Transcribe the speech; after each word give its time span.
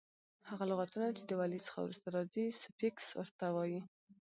هغه 0.49 0.63
لغتونه 0.71 1.07
چي 1.17 1.23
د 1.25 1.31
ولي 1.39 1.59
څخه 1.65 1.77
وروسته 1.81 2.07
راځي؛ 2.15 2.45
سوفیکس 2.61 3.05
ور 3.13 3.29
ته 3.39 3.45
وایي. 3.55 3.81